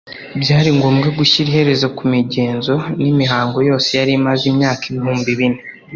byari 0.41 0.69
ngombwa 0.77 1.07
gushyira 1.17 1.47
iherezo 1.51 1.87
ku 1.97 2.03
migenzo 2.13 2.73
n'imihango 3.01 3.57
yose 3.69 3.89
yari 3.99 4.11
imaze 4.19 4.43
imyaka 4.51 4.83
ibihumbi 4.89 5.29
bine 5.39 5.59